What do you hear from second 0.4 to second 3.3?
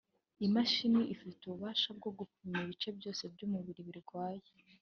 imashine ifite ububasha bwo gupima ibice byose